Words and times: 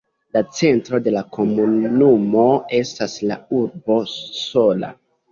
La 0.35 0.41
centro 0.59 0.99
de 1.07 1.11
la 1.15 1.21
komunumo 1.35 2.45
estas 2.77 3.13
la 3.33 3.37
urbo 3.59 3.99
Sola. 4.15 4.91